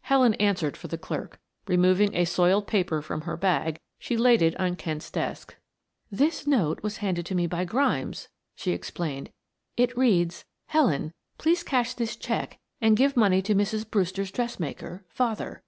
[0.00, 1.38] Helen answered for the clerk.
[1.66, 5.56] Removing a soiled paper from her bag she laid it on Kent's desk.
[6.10, 9.28] "This note was handed to me by Grimes," she explained.
[9.76, 13.84] "It reads: 'Helen, please cash this check and give money to Mrs.
[13.90, 15.04] Brewster's dressmaker.
[15.10, 15.62] Father.'